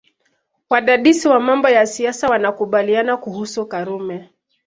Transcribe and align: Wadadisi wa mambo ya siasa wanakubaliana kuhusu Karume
Wadadisi 0.69 1.27
wa 1.27 1.39
mambo 1.39 1.69
ya 1.69 1.85
siasa 1.87 2.29
wanakubaliana 2.29 3.17
kuhusu 3.17 3.65
Karume 3.67 4.29